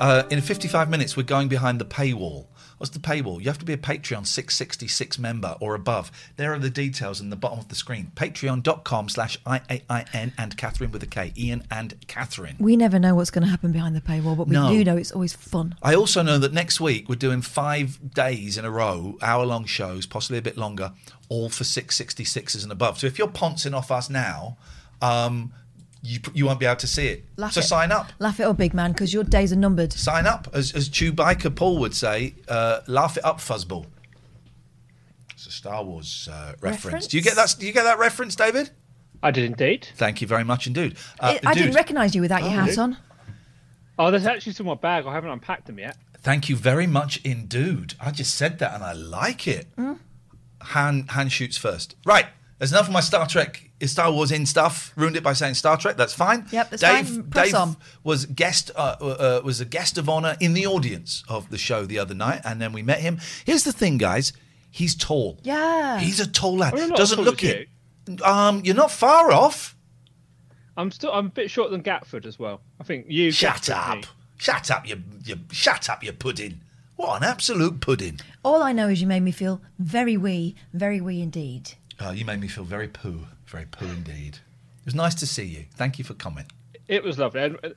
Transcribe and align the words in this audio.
Uh, 0.00 0.22
in 0.30 0.40
55 0.40 0.88
minutes, 0.88 1.14
we're 1.16 1.22
going 1.22 1.48
behind 1.48 1.78
the 1.78 1.84
paywall. 1.84 2.46
What's 2.78 2.90
the 2.92 2.98
paywall? 2.98 3.38
You 3.40 3.48
have 3.48 3.58
to 3.58 3.66
be 3.66 3.74
a 3.74 3.76
Patreon 3.76 4.26
666 4.26 5.18
member 5.18 5.54
or 5.60 5.74
above. 5.74 6.10
There 6.36 6.54
are 6.54 6.58
the 6.58 6.70
details 6.70 7.20
in 7.20 7.28
the 7.28 7.36
bottom 7.36 7.58
of 7.58 7.68
the 7.68 7.74
screen. 7.74 8.10
Patreon.com 8.16 9.10
slash 9.10 9.36
I-A-I-N 9.44 10.32
and 10.38 10.56
Katherine 10.56 10.90
with 10.90 11.02
a 11.02 11.06
K. 11.06 11.34
Iain 11.38 11.62
and 11.70 11.94
Katherine. 12.06 12.56
We 12.58 12.78
never 12.78 12.98
know 12.98 13.14
what's 13.14 13.30
going 13.30 13.44
to 13.44 13.50
happen 13.50 13.72
behind 13.72 13.94
the 13.94 14.00
paywall, 14.00 14.38
but 14.38 14.48
we 14.48 14.54
No. 14.54 14.70
do 14.70 14.82
know 14.82 14.96
it's 14.96 15.12
always 15.12 15.34
fun. 15.34 15.74
I 15.82 15.94
also 15.94 16.22
know 16.22 16.38
that 16.38 16.54
next 16.54 16.80
week 16.80 17.06
we're 17.10 17.16
doing 17.16 17.42
five 17.42 18.14
days 18.14 18.56
in 18.56 18.64
a 18.64 18.70
row, 18.70 19.18
hour 19.20 19.44
long 19.44 19.66
shows, 19.66 20.06
possibly 20.06 20.38
a 20.38 20.42
bit 20.42 20.56
longer, 20.56 20.92
all 21.28 21.50
for 21.50 21.64
666s 21.64 22.62
and 22.62 22.72
above. 22.72 22.98
So 23.00 23.06
if 23.06 23.18
you're 23.18 23.28
poncing 23.28 23.74
off 23.74 23.90
us 23.90 24.08
now, 24.08 24.56
um, 25.02 25.52
you, 26.02 26.20
you 26.32 26.46
won't 26.46 26.60
be 26.60 26.66
able 26.66 26.76
to 26.76 26.86
see 26.86 27.08
it. 27.08 27.24
Laugh 27.36 27.52
so 27.52 27.60
it. 27.60 27.64
sign 27.64 27.92
up. 27.92 28.12
Laugh 28.18 28.40
it 28.40 28.44
up, 28.44 28.56
big 28.56 28.74
man, 28.74 28.92
because 28.92 29.12
your 29.12 29.24
days 29.24 29.52
are 29.52 29.56
numbered. 29.56 29.92
Sign 29.92 30.26
up. 30.26 30.48
As, 30.52 30.72
as 30.72 30.88
Chewbacca 30.88 31.54
Paul 31.54 31.78
would 31.78 31.94
say, 31.94 32.34
uh, 32.48 32.80
laugh 32.86 33.16
it 33.16 33.24
up, 33.24 33.38
fuzzball. 33.38 33.86
It's 35.32 35.46
a 35.46 35.50
Star 35.50 35.84
Wars 35.84 36.28
uh, 36.30 36.52
reference. 36.60 36.84
Reference? 36.84 37.06
Do 37.06 37.16
you 37.16 37.22
get 37.22 37.36
that? 37.36 37.54
Do 37.58 37.66
you 37.66 37.72
get 37.72 37.84
that 37.84 37.98
reference, 37.98 38.34
David? 38.36 38.70
I 39.22 39.30
did 39.30 39.44
indeed. 39.44 39.88
Thank 39.96 40.20
you 40.20 40.26
very 40.26 40.44
much 40.44 40.66
indeed. 40.66 40.96
Uh, 41.18 41.38
I 41.44 41.54
didn't 41.54 41.74
recognise 41.74 42.14
you 42.14 42.22
without 42.22 42.42
your 42.42 42.52
hat 42.52 42.78
on. 42.78 42.96
Oh, 43.98 44.10
there's 44.10 44.24
actually 44.24 44.52
some 44.52 44.66
in 44.66 44.70
my 44.70 44.74
bag. 44.76 45.04
I 45.06 45.12
haven't 45.12 45.30
unpacked 45.30 45.66
them 45.66 45.78
yet. 45.78 45.96
Thank 46.22 46.48
you 46.48 46.56
very 46.56 46.86
much 46.86 47.20
indeed. 47.22 47.94
I 48.00 48.10
just 48.10 48.34
said 48.34 48.58
that 48.58 48.74
and 48.74 48.82
I 48.82 48.92
like 48.92 49.46
it. 49.46 49.68
Hmm? 49.76 49.94
Han 50.62 51.06
Han 51.08 51.28
shoots 51.28 51.58
first. 51.58 51.96
Right. 52.04 52.26
There's 52.60 52.72
enough 52.72 52.88
of 52.88 52.92
my 52.92 53.00
Star 53.00 53.26
Trek, 53.26 53.70
Star 53.86 54.12
Wars 54.12 54.30
in 54.30 54.44
stuff. 54.44 54.92
Ruined 54.94 55.16
it 55.16 55.22
by 55.22 55.32
saying 55.32 55.54
Star 55.54 55.78
Trek. 55.78 55.96
That's 55.96 56.12
fine. 56.12 56.44
Yep, 56.52 56.68
that's 56.68 56.82
Dave, 56.82 57.08
fine. 57.08 57.22
Press 57.30 57.46
Dave 57.46 57.54
on. 57.54 57.76
was 58.04 58.26
guest 58.26 58.70
uh, 58.76 58.96
uh, 59.00 59.40
was 59.42 59.62
a 59.62 59.64
guest 59.64 59.96
of 59.96 60.10
honor 60.10 60.36
in 60.40 60.52
the 60.52 60.66
audience 60.66 61.24
of 61.26 61.48
the 61.48 61.56
show 61.56 61.86
the 61.86 61.98
other 61.98 62.12
night, 62.12 62.42
and 62.44 62.60
then 62.60 62.74
we 62.74 62.82
met 62.82 63.00
him. 63.00 63.18
Here's 63.46 63.64
the 63.64 63.72
thing, 63.72 63.96
guys. 63.96 64.34
He's 64.70 64.94
tall. 64.94 65.38
Yeah. 65.42 66.00
He's 66.00 66.20
a 66.20 66.30
tall 66.30 66.58
lad. 66.58 66.78
I'm 66.78 66.90
Doesn't 66.90 67.22
look 67.22 67.42
as 67.42 67.66
it. 68.08 68.22
Um, 68.22 68.60
you're 68.62 68.76
not 68.76 68.90
far 68.90 69.32
off. 69.32 69.74
I'm 70.76 70.90
still. 70.90 71.12
I'm 71.14 71.26
a 71.26 71.30
bit 71.30 71.50
shorter 71.50 71.70
than 71.70 71.82
Gatford 71.82 72.26
as 72.26 72.38
well. 72.38 72.60
I 72.78 72.84
think 72.84 73.06
you. 73.08 73.30
Shut 73.30 73.70
up. 73.70 73.96
me. 73.96 74.04
Shut 74.36 74.70
up, 74.70 74.88
you, 74.88 75.02
you 75.24 75.36
shut 75.50 75.90
up, 75.90 76.02
you 76.02 76.12
pudding. 76.12 76.60
What 76.96 77.22
an 77.22 77.28
absolute 77.28 77.80
pudding. 77.80 78.20
All 78.42 78.62
I 78.62 78.72
know 78.72 78.88
is 78.88 79.00
you 79.00 79.06
made 79.06 79.22
me 79.22 79.32
feel 79.32 79.60
very 79.78 80.16
wee, 80.16 80.56
very 80.72 81.00
wee 81.00 81.20
indeed. 81.20 81.72
Oh, 82.00 82.12
you 82.12 82.24
made 82.24 82.40
me 82.40 82.48
feel 82.48 82.64
very 82.64 82.88
poo, 82.88 83.26
very 83.46 83.66
poo 83.66 83.86
indeed. 83.86 84.36
It 84.80 84.84
was 84.86 84.94
nice 84.94 85.14
to 85.16 85.26
see 85.26 85.44
you. 85.44 85.66
Thank 85.74 85.98
you 85.98 86.04
for 86.04 86.14
coming. 86.14 86.46
It 86.88 87.04
was 87.04 87.18
lovely. 87.18 87.42
And, 87.42 87.56
uh, 87.62 87.68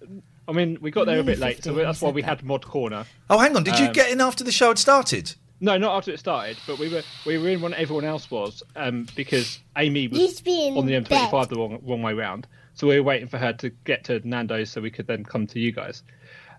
I 0.48 0.54
mean, 0.54 0.78
we 0.82 0.92
got 0.92 1.06
there 1.06 1.20
a 1.20 1.24
bit 1.24 1.40
late, 1.40 1.64
so 1.64 1.74
that's 1.74 2.02
why 2.02 2.10
we 2.10 2.22
had 2.22 2.44
Mod 2.44 2.66
Corner. 2.66 3.06
Oh, 3.30 3.38
hang 3.38 3.56
on. 3.56 3.64
Did 3.64 3.80
you 3.80 3.88
Um, 3.88 3.94
get 3.94 4.12
in 4.12 4.22
after 4.22 4.44
the 4.44 4.52
show 4.52 4.70
had 4.70 4.80
started? 4.80 5.34
No, 5.60 5.78
not 5.78 5.96
after 5.96 6.12
it 6.12 6.20
started, 6.20 6.58
but 6.68 6.78
we 6.80 6.90
were 6.90 7.04
we 7.26 7.38
were 7.38 7.48
in 7.50 7.62
when 7.62 7.74
everyone 7.74 8.04
else 8.04 8.30
was, 8.30 8.64
um, 8.76 9.08
because 9.16 9.60
Amy 9.78 10.08
was 10.10 10.20
on 10.46 10.86
the 10.86 10.94
M25 10.94 11.32
dead. 11.32 11.50
the 11.50 11.56
wrong, 11.56 11.80
wrong 11.84 12.02
way 12.02 12.14
round. 12.14 12.48
So 12.74 12.88
we 12.88 12.98
were 13.00 13.04
waiting 13.04 13.28
for 13.28 13.38
her 13.38 13.54
to 13.54 13.70
get 13.86 14.04
to 14.06 14.20
Nando's 14.28 14.70
so 14.72 14.82
we 14.82 14.90
could 14.92 15.08
then 15.08 15.24
come 15.24 15.48
to 15.48 15.60
you 15.60 15.72
guys. 15.72 16.04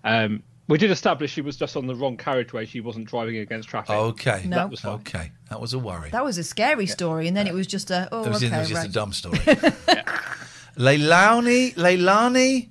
Um, 0.05 0.43
we 0.67 0.79
did 0.79 0.91
establish 0.91 1.33
she 1.33 1.43
was 1.43 1.57
just 1.57 1.77
on 1.77 1.87
the 1.87 1.95
wrong 1.95 2.17
carriageway. 2.17 2.65
She 2.67 2.81
wasn't 2.81 3.07
driving 3.07 3.37
against 3.39 3.69
traffic. 3.69 3.95
Okay. 3.95 4.45
No. 4.47 4.57
That 4.57 4.71
was 4.71 4.81
fine. 4.81 4.93
Okay. 4.95 5.33
That 5.51 5.61
was 5.61 5.75
a 5.75 5.79
worry. 5.79 6.11
That 6.11 6.25
was 6.25 6.39
a 6.39 6.45
scary 6.45 6.87
story, 6.87 7.29
and 7.29 7.37
then 7.37 7.47
it 7.47 7.55
was 7.55 7.67
just 7.67 7.91
a 7.91 8.09
oh 8.11 8.25
it 8.25 8.29
was, 8.29 8.43
okay 8.43 8.55
it 8.55 8.59
was 8.59 8.69
just 8.69 8.81
right. 8.81 8.91
a 8.91 8.93
dumb 8.93 9.13
story. 9.13 9.39
Leilani, 10.77 11.75
Leilani. 11.75 12.69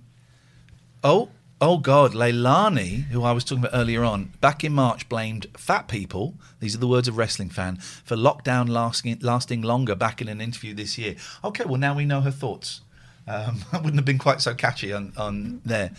Oh, 1.04 1.30
oh 1.62 1.78
God, 1.78 2.14
Leilani, 2.14 3.04
who 3.06 3.24
I 3.24 3.31
was 3.31 3.44
talking 3.44 3.64
about 3.64 3.78
earlier 3.78 4.04
on, 4.04 4.34
back 4.42 4.64
in 4.64 4.74
March 4.74 5.08
blamed 5.08 5.48
fat 5.56 5.88
people. 5.88 6.36
These 6.60 6.75
are 6.75 6.80
the 6.80 6.88
words 6.88 7.08
of 7.08 7.18
wrestling 7.18 7.50
fan 7.50 7.78
for 7.78 8.16
lockdown 8.16 8.70
lasting 8.70 9.20
lasting 9.22 9.62
longer. 9.62 9.96
Back 9.96 10.22
in 10.22 10.28
an 10.28 10.42
interview 10.42 10.74
this 10.74 10.98
year. 10.98 11.16
Okay, 11.44 11.64
well 11.64 11.78
now 11.78 11.96
we 11.96 12.06
know 12.06 12.22
her 12.22 12.31
thoughts. 12.31 12.81
Um, 13.28 13.62
that 13.72 13.84
wouldn't 13.84 13.98
have 13.98 14.06
been 14.06 14.18
quite 14.18 14.42
so 14.42 14.56
catchy 14.56 14.92
on 14.92 15.14
on 15.16 15.62
there. 15.64 15.92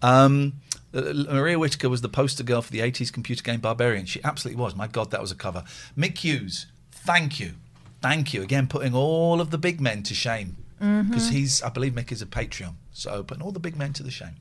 Um, 0.00 0.54
uh, 0.94 1.12
Maria 1.32 1.58
Whittaker 1.58 1.88
was 1.88 2.00
the 2.00 2.08
poster 2.08 2.44
girl 2.44 2.62
for 2.62 2.70
the 2.70 2.80
80s 2.80 3.12
computer 3.12 3.42
game 3.42 3.60
Barbarian. 3.60 4.06
She 4.06 4.22
absolutely 4.22 4.62
was. 4.62 4.74
My 4.74 4.86
God, 4.86 5.10
that 5.10 5.20
was 5.20 5.32
a 5.32 5.34
cover. 5.34 5.64
Mick 5.96 6.18
Hughes, 6.18 6.66
thank 6.90 7.40
you. 7.40 7.52
Thank 8.00 8.34
you. 8.34 8.42
Again, 8.42 8.66
putting 8.66 8.94
all 8.94 9.40
of 9.40 9.50
the 9.50 9.58
big 9.58 9.80
men 9.80 10.02
to 10.04 10.14
shame. 10.14 10.56
Mm-hmm. 10.80 11.08
Because 11.08 11.30
he's, 11.30 11.62
I 11.62 11.70
believe 11.70 11.92
Mick 11.92 12.12
is 12.12 12.20
a 12.20 12.26
Patreon. 12.26 12.74
So 12.92 13.22
putting 13.22 13.42
all 13.42 13.52
the 13.52 13.60
big 13.60 13.76
men 13.76 13.92
to 13.94 14.02
the 14.02 14.10
shame. 14.10 14.36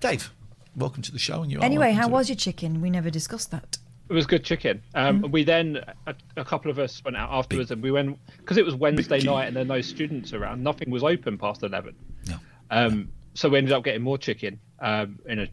Dave, 0.00 0.30
welcome 0.76 1.02
to 1.02 1.12
the 1.12 1.18
show. 1.18 1.42
And 1.42 1.50
you 1.50 1.60
Anyway, 1.60 1.92
how 1.92 2.06
to 2.06 2.12
was 2.12 2.28
your 2.28 2.36
chicken? 2.36 2.80
We 2.80 2.90
never 2.90 3.10
discussed 3.10 3.50
that. 3.50 3.78
It 4.08 4.12
was 4.12 4.26
good 4.26 4.44
chicken. 4.44 4.82
Um, 4.94 5.22
Mm. 5.22 5.30
We 5.32 5.44
then 5.44 5.84
a, 6.06 6.14
a 6.36 6.44
couple 6.44 6.70
of 6.70 6.78
us 6.78 7.02
went 7.04 7.16
out 7.16 7.30
afterwards, 7.30 7.70
and 7.70 7.82
we 7.82 7.90
went 7.90 8.18
because 8.38 8.56
it 8.56 8.64
was 8.64 8.74
Wednesday 8.74 9.20
night 9.20 9.46
and 9.48 9.56
there 9.56 9.64
were 9.64 9.76
no 9.76 9.80
students 9.80 10.32
around. 10.32 10.62
Nothing 10.62 10.90
was 10.90 11.02
open 11.02 11.36
past 11.36 11.62
eleven. 11.62 11.94
No. 12.26 12.36
Um, 12.70 13.12
so 13.34 13.48
we 13.48 13.58
ended 13.58 13.72
up 13.72 13.84
getting 13.84 14.02
more 14.02 14.16
chicken 14.16 14.58
um, 14.80 15.18
in 15.26 15.40
a 15.40 15.48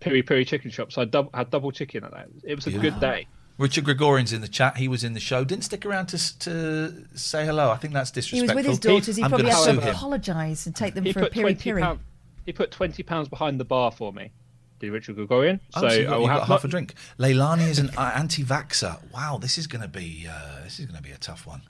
piri 0.00 0.22
piri 0.22 0.44
chicken 0.44 0.70
shop. 0.70 0.92
So 0.92 1.02
I 1.02 1.04
dub- 1.04 1.34
had 1.34 1.50
double 1.50 1.72
chicken 1.72 2.04
at 2.04 2.12
that. 2.12 2.28
It 2.44 2.54
was 2.54 2.66
a 2.66 2.70
good 2.72 2.98
day. 3.00 3.26
Richard 3.58 3.84
Gregorian's 3.84 4.32
in 4.32 4.40
the 4.40 4.48
chat. 4.48 4.78
He 4.78 4.88
was 4.88 5.04
in 5.04 5.12
the 5.12 5.20
show. 5.20 5.44
Didn't 5.44 5.64
stick 5.64 5.84
around 5.84 6.06
to 6.06 6.38
to 6.40 7.04
say 7.14 7.44
hello. 7.44 7.70
I 7.70 7.76
think 7.76 7.92
that's 7.92 8.10
disrespectful. 8.10 8.56
He 8.56 8.56
was 8.56 8.64
with 8.64 8.66
his 8.66 8.78
daughters. 8.78 9.16
He 9.16 9.22
I'm 9.22 9.28
probably 9.28 9.50
gonna 9.50 9.64
had 9.66 9.74
to 9.74 9.80
him. 9.82 9.94
apologise 9.94 10.64
and 10.64 10.74
take 10.74 10.94
them 10.94 11.04
He 11.04 11.12
for 11.12 11.20
a 11.20 11.22
put 11.24 11.32
piri 11.32 11.44
twenty 11.44 11.62
piri. 11.62 11.82
pound. 11.82 12.00
He 12.46 12.52
put 12.52 12.70
twenty 12.70 13.02
pounds 13.02 13.28
behind 13.28 13.60
the 13.60 13.64
bar 13.66 13.90
for 13.90 14.12
me. 14.14 14.30
Did 14.78 14.92
Richard 14.92 15.16
Gregorian? 15.16 15.60
Oh, 15.74 15.80
so 15.82 15.92
you 15.94 16.00
I 16.00 16.04
got, 16.04 16.14
will 16.16 16.22
you 16.22 16.28
got 16.28 16.38
have 16.38 16.48
half 16.48 16.64
a 16.64 16.68
drink. 16.68 16.94
Leilani 17.18 17.68
is 17.68 17.78
an 17.78 17.90
uh, 17.98 18.12
anti-vaxer. 18.14 18.98
Wow, 19.12 19.36
this 19.36 19.58
is 19.58 19.66
going 19.66 19.82
to 19.82 19.88
be 19.88 20.26
uh, 20.26 20.62
this 20.64 20.80
is 20.80 20.86
going 20.86 20.96
to 20.96 21.02
be 21.02 21.12
a 21.12 21.18
tough 21.18 21.46
one. 21.46 21.60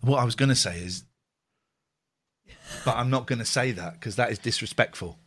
What 0.00 0.18
I 0.18 0.24
was 0.24 0.34
going 0.34 0.48
to 0.48 0.56
say 0.56 0.80
is, 0.80 1.04
but 2.84 2.96
I'm 2.96 3.10
not 3.10 3.28
going 3.28 3.38
to 3.38 3.44
say 3.44 3.70
that 3.70 3.92
because 3.92 4.16
that 4.16 4.32
is 4.32 4.40
disrespectful. 4.40 5.20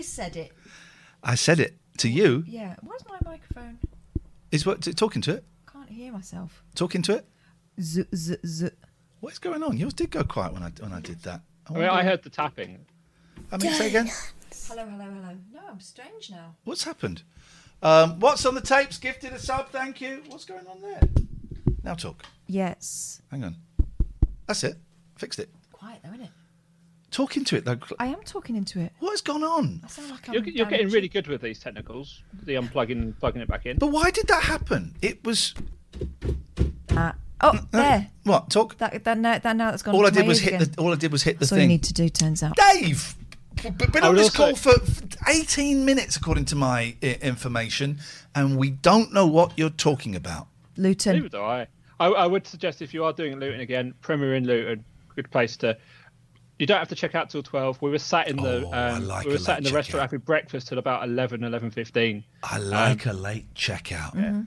You 0.00 0.04
said 0.04 0.34
it. 0.34 0.52
I 1.22 1.34
said 1.34 1.60
it 1.60 1.76
to 1.98 2.08
you. 2.08 2.42
Yeah. 2.46 2.74
Where's 2.82 3.04
my 3.06 3.18
microphone? 3.22 3.78
Is 4.50 4.64
what 4.64 4.80
talking 4.96 5.20
to 5.22 5.34
it? 5.34 5.44
Can't 5.70 5.90
hear 5.90 6.10
myself. 6.10 6.64
Talking 6.74 7.02
to 7.02 7.16
it? 7.16 7.26
Z 7.78 8.04
z 8.14 8.36
z. 8.46 8.70
What 9.20 9.34
is 9.34 9.38
going 9.38 9.62
on? 9.62 9.76
Yours 9.76 9.92
did 9.92 10.10
go 10.10 10.24
quiet 10.24 10.54
when 10.54 10.62
I 10.62 10.70
when 10.80 10.94
I 10.94 11.00
did 11.00 11.22
that. 11.24 11.42
I 11.68 11.74
mean, 11.74 11.84
I 11.84 12.02
heard 12.02 12.22
the 12.22 12.30
tapping. 12.30 12.86
I 13.52 13.58
mean, 13.58 13.74
say 13.74 13.88
again. 13.88 14.10
Hello, 14.68 14.86
hello, 14.86 15.04
hello. 15.04 15.36
No, 15.52 15.60
I'm 15.68 15.80
strange 15.80 16.30
now. 16.30 16.54
What's 16.64 16.84
happened? 16.84 17.22
Um, 17.82 18.20
what's 18.20 18.46
on 18.46 18.54
the 18.54 18.62
tapes? 18.62 18.96
Gifted 18.96 19.34
a 19.34 19.38
sub, 19.38 19.68
thank 19.68 20.00
you. 20.00 20.22
What's 20.28 20.46
going 20.46 20.66
on 20.66 20.80
there? 20.80 21.00
Now 21.84 21.94
talk. 21.94 22.24
Yes. 22.46 23.20
Hang 23.30 23.44
on. 23.44 23.56
That's 24.46 24.64
it. 24.64 24.76
Fixed 25.18 25.38
it. 25.40 25.50
Quiet 25.72 25.98
though, 26.02 26.10
isn't 26.10 26.22
it? 26.22 26.30
Talk 27.10 27.36
into 27.36 27.56
it 27.56 27.64
though. 27.64 27.78
I 27.98 28.06
am 28.06 28.20
talking 28.24 28.54
into 28.56 28.78
it. 28.80 28.92
What 29.00 29.10
has 29.10 29.20
gone 29.20 29.42
on? 29.42 29.80
I 29.84 29.88
sound 29.88 30.10
like 30.10 30.28
I'm 30.28 30.34
You're, 30.34 30.44
you're 30.44 30.64
getting 30.66 30.78
damaged. 30.86 30.94
really 30.94 31.08
good 31.08 31.26
with 31.26 31.42
these 31.42 31.58
technicals. 31.58 32.22
The 32.44 32.54
unplugging, 32.54 33.18
plugging 33.18 33.42
it 33.42 33.48
back 33.48 33.66
in. 33.66 33.78
But 33.78 33.88
why 33.88 34.10
did 34.10 34.28
that 34.28 34.44
happen? 34.44 34.94
It 35.02 35.24
was 35.24 35.54
Ah. 36.90 37.14
oh, 37.40 37.58
there. 37.72 38.08
what 38.24 38.50
talk. 38.50 38.76
That, 38.78 39.04
that, 39.04 39.18
now, 39.18 39.38
that 39.38 39.56
now 39.56 39.70
that's 39.70 39.82
gone. 39.82 39.94
all 39.94 40.06
I 40.06 40.10
to 40.10 40.14
my 40.16 40.20
did 40.20 40.28
was 40.28 40.38
ears 40.42 40.44
hit 40.50 40.54
again. 40.62 40.72
the. 40.76 40.80
All 40.82 40.92
I 40.92 40.96
did 40.96 41.12
was 41.12 41.22
hit 41.22 41.34
the 41.36 41.40
That's 41.40 41.52
all 41.52 41.58
you 41.58 41.62
thing. 41.62 41.68
need 41.68 41.82
to 41.84 41.92
do, 41.94 42.08
turns 42.08 42.42
out. 42.42 42.56
Dave, 42.56 43.16
b- 43.62 43.70
been 43.70 44.02
I 44.04 44.08
on 44.08 44.14
would 44.14 44.18
this 44.20 44.38
also- 44.38 44.46
call 44.46 44.56
for 44.56 44.82
f- 44.82 45.02
18 45.28 45.84
minutes, 45.84 46.16
according 46.16 46.44
to 46.46 46.56
my 46.56 46.94
I- 47.02 47.18
information, 47.22 47.98
and 48.34 48.56
we 48.56 48.70
don't 48.70 49.12
know 49.12 49.26
what 49.26 49.52
you're 49.56 49.70
talking 49.70 50.14
about. 50.14 50.46
Neither 50.76 50.88
Luton. 51.14 51.28
do 51.28 51.40
I. 51.40 51.66
I. 51.98 52.06
I 52.06 52.26
would 52.26 52.46
suggest 52.46 52.82
if 52.82 52.94
you 52.94 53.04
are 53.04 53.12
doing 53.12 53.38
Luton 53.38 53.60
again, 53.60 53.94
Premier 54.00 54.34
Inn 54.34 54.46
Luton, 54.46 54.84
good 55.16 55.30
place 55.30 55.56
to. 55.58 55.76
You 56.60 56.66
don't 56.66 56.78
have 56.78 56.88
to 56.88 56.94
check 56.94 57.14
out 57.14 57.30
till 57.30 57.42
twelve. 57.42 57.80
We 57.80 57.90
were 57.90 57.98
sat 57.98 58.28
in 58.28 58.36
the 58.36 58.66
Oh, 58.66 58.72
um, 58.72 59.06
like 59.08 59.26
we 59.26 59.32
were 59.32 59.38
sat 59.38 59.58
in 59.58 59.64
the 59.64 59.70
checkout. 59.70 59.74
restaurant 59.74 60.02
having 60.02 60.18
breakfast 60.20 60.68
till 60.68 60.78
about 60.78 61.04
11, 61.04 61.40
11.15. 61.40 62.22
I 62.42 62.58
like 62.58 63.06
a 63.06 63.12
late 63.14 63.52
checkout. 63.54 64.14
Mm-hmm. 64.14 64.42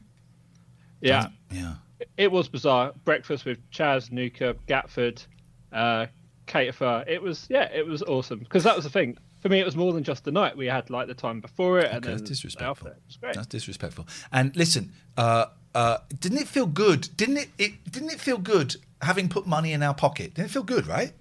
Yeah, 1.02 1.28
Yeah. 1.52 1.74
it 2.18 2.32
was 2.32 2.48
bizarre. 2.48 2.94
Breakfast 3.04 3.46
with 3.46 3.58
Chaz, 3.72 4.12
Nuka, 4.12 4.56
Gatford, 4.68 5.26
uh, 5.72 6.06
Caterfer. 6.48 7.04
It 7.08 7.22
was 7.22 7.48
yeah, 7.50 7.64
it 7.74 7.86
was 7.86 8.02
awesome 8.04 8.40
because 8.40 8.64
that 8.64 8.76
was 8.76 8.86
the 8.86 8.92
thing. 8.92 9.18
For 9.40 9.50
me, 9.50 9.60
it 9.60 9.66
was 9.66 9.76
more 9.76 9.92
than 9.92 10.04
just 10.04 10.24
the 10.24 10.32
night. 10.32 10.56
We 10.56 10.68
had 10.68 10.90
like 10.90 11.08
the 11.08 11.14
time 11.14 11.42
before 11.42 11.80
it 11.80 11.92
and 11.92 12.04
then 12.04 12.12
that's 12.12 12.22
the 12.22 12.28
disrespectful. 12.30 12.88
It 12.88 13.02
was 13.08 13.18
great. 13.18 13.34
That's 13.36 13.48
disrespectful. 13.48 14.08
And 14.32 14.56
listen, 14.56 14.94
uh, 15.18 15.48
uh, 15.76 15.98
didn't 16.20 16.38
it 16.38 16.48
feel 16.48 16.68
good? 16.68 17.10
Didn't 17.18 17.38
it, 17.38 17.50
it? 17.58 17.92
Didn't 17.92 18.12
it 18.12 18.22
feel 18.22 18.38
good 18.38 18.76
having 19.02 19.28
put 19.28 19.46
money 19.48 19.74
in 19.74 19.84
our 19.84 19.94
pocket? 19.94 20.36
Didn't 20.36 20.50
it 20.50 20.54
feel 20.54 20.64
good? 20.64 20.88
Right? 20.88 21.12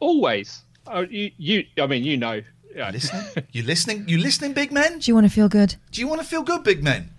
Always. 0.00 0.62
Oh, 0.86 1.00
you, 1.02 1.30
you. 1.38 1.64
I 1.78 1.86
mean, 1.86 2.04
you 2.04 2.16
know. 2.16 2.42
Yeah. 2.74 2.90
Listening? 2.90 3.46
you 3.52 3.62
listening? 3.62 4.08
You 4.08 4.18
listening, 4.18 4.52
big 4.52 4.72
men? 4.72 4.98
Do 4.98 5.10
you 5.10 5.14
want 5.14 5.26
to 5.26 5.32
feel 5.32 5.48
good? 5.48 5.76
Do 5.92 6.00
you 6.00 6.08
want 6.08 6.20
to 6.20 6.26
feel 6.26 6.42
good, 6.42 6.62
big 6.64 6.82
men? 6.82 7.10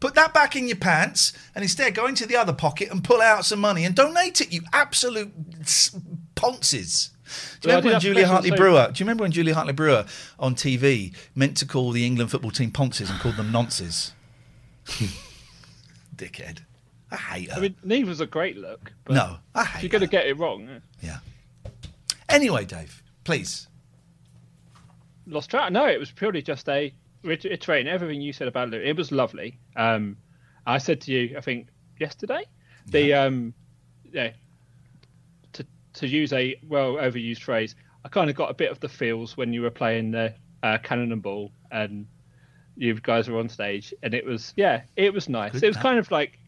Put 0.00 0.14
that 0.14 0.32
back 0.32 0.54
in 0.54 0.68
your 0.68 0.76
pants 0.76 1.32
and 1.54 1.62
instead 1.64 1.94
go 1.94 2.06
into 2.06 2.24
the 2.26 2.36
other 2.36 2.52
pocket 2.52 2.90
and 2.90 3.02
pull 3.02 3.20
out 3.20 3.44
some 3.44 3.58
money 3.60 3.84
and 3.84 3.94
donate 3.96 4.40
it, 4.40 4.52
you 4.52 4.62
absolute 4.72 5.32
s- 5.60 5.96
ponces. 6.36 7.10
Do 7.60 7.68
you 7.68 7.74
Well, 7.74 7.76
remember 7.82 7.86
when 7.86 7.92
have 7.94 8.02
Julia 8.02 8.26
Hartley 8.28 8.50
Brewer? 8.52 8.90
Do 8.92 9.00
you 9.00 9.04
remember 9.04 9.22
when 9.22 9.32
Julia 9.32 9.54
Hartley 9.54 9.72
Brewer 9.72 10.06
on 10.38 10.54
TV 10.54 11.14
meant 11.34 11.56
to 11.58 11.66
call 11.66 11.90
the 11.90 12.06
England 12.06 12.30
football 12.30 12.52
team 12.52 12.70
ponces 12.70 13.10
and 13.10 13.18
called 13.18 13.36
them 13.36 13.50
nonces? 13.52 14.12
Dickhead. 16.16 16.60
I 17.10 17.16
hate 17.16 17.50
her. 17.50 17.56
I 17.56 17.60
mean, 17.60 17.74
Neve 17.82 18.08
was 18.08 18.20
a 18.20 18.26
great 18.26 18.56
look. 18.56 18.92
But 19.04 19.14
no, 19.14 19.36
I 19.54 19.64
hate 19.64 19.82
You're 19.82 19.90
going 19.90 20.02
to 20.02 20.06
get 20.08 20.26
it 20.26 20.38
wrong. 20.38 20.68
Eh? 20.68 20.78
Yeah. 21.02 21.18
Anyway, 22.28 22.64
Dave, 22.64 23.02
please. 23.24 23.68
Lost 25.26 25.50
track. 25.50 25.72
No, 25.72 25.86
it 25.86 25.98
was 25.98 26.10
purely 26.10 26.42
just 26.42 26.68
a 26.68 26.92
reiterating 27.22 27.88
everything 27.88 28.20
you 28.20 28.32
said 28.32 28.48
about 28.48 28.70
Luton. 28.70 28.86
It 28.86 28.96
was 28.96 29.12
lovely. 29.12 29.58
Um, 29.76 30.16
I 30.66 30.78
said 30.78 31.00
to 31.02 31.12
you, 31.12 31.36
I 31.36 31.40
think 31.40 31.68
yesterday, 31.98 32.44
the 32.86 33.14
um, 33.14 33.54
yeah, 34.12 34.32
to 35.52 35.66
to 35.94 36.06
use 36.06 36.32
a 36.32 36.58
well 36.66 36.94
overused 36.94 37.42
phrase, 37.42 37.74
I 38.04 38.08
kind 38.08 38.30
of 38.30 38.36
got 38.36 38.50
a 38.50 38.54
bit 38.54 38.70
of 38.70 38.80
the 38.80 38.88
feels 38.88 39.36
when 39.36 39.52
you 39.52 39.62
were 39.62 39.70
playing 39.70 40.10
the 40.10 40.34
uh, 40.62 40.78
cannon 40.78 41.12
and 41.12 41.22
ball 41.22 41.52
and 41.70 42.06
you 42.76 42.94
guys 42.94 43.28
were 43.28 43.38
on 43.38 43.48
stage, 43.48 43.92
and 44.02 44.14
it 44.14 44.24
was 44.24 44.52
yeah, 44.56 44.82
it 44.96 45.12
was 45.12 45.28
nice. 45.28 45.52
Good 45.52 45.64
it 45.64 45.68
was 45.68 45.76
kind 45.76 45.98
of 45.98 46.10
like 46.10 46.38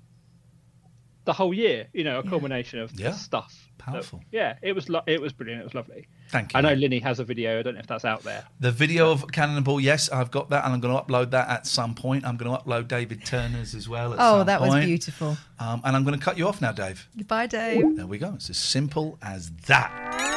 the 1.24 1.32
whole 1.32 1.52
year, 1.54 1.86
you 1.92 2.02
know, 2.04 2.18
a 2.18 2.22
culmination 2.22 2.78
of 2.80 2.92
Yeah. 2.98 3.12
stuff. 3.12 3.66
that- 3.78 3.86
Powerful. 3.86 4.20
yeah, 4.30 4.56
it 4.60 4.74
was 4.74 4.90
lo- 4.90 5.02
it 5.06 5.22
was 5.22 5.32
brilliant. 5.32 5.62
It 5.62 5.64
was 5.64 5.74
lovely. 5.74 6.06
Thank 6.28 6.52
you. 6.52 6.58
I 6.58 6.60
know 6.60 6.74
Linny 6.74 6.98
has 6.98 7.18
a 7.18 7.24
video. 7.24 7.58
I 7.58 7.62
don't 7.62 7.72
know 7.74 7.80
if 7.80 7.86
that's 7.86 8.04
out 8.04 8.22
there. 8.24 8.44
The 8.60 8.70
video 8.70 9.10
of 9.10 9.26
Cannonball, 9.32 9.80
yes, 9.80 10.10
I've 10.10 10.30
got 10.30 10.50
that, 10.50 10.66
and 10.66 10.74
I'm 10.74 10.80
going 10.80 10.94
to 10.94 11.02
upload 11.02 11.30
that 11.30 11.48
at 11.48 11.66
some 11.66 11.94
point. 11.94 12.26
I'm 12.26 12.36
going 12.36 12.54
to 12.54 12.62
upload 12.62 12.88
David 12.88 13.24
Turner's 13.24 13.74
as 13.74 13.88
well. 13.88 14.12
At 14.12 14.18
Oh, 14.20 14.40
some 14.40 14.46
that 14.48 14.60
was 14.60 14.84
beautiful. 14.84 15.38
Um, 15.58 15.80
and 15.82 15.96
I'm 15.96 16.04
going 16.04 16.18
to 16.18 16.22
cut 16.22 16.36
you 16.36 16.46
off 16.46 16.60
now, 16.60 16.72
Dave. 16.72 17.08
Goodbye, 17.16 17.46
Dave. 17.46 17.96
There 17.96 18.06
we 18.06 18.18
go. 18.18 18.34
It's 18.34 18.50
as 18.50 18.58
simple 18.58 19.18
as 19.22 19.50
that. 19.66 20.36